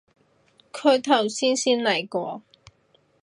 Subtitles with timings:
[0.73, 2.41] 佢頭先嚟過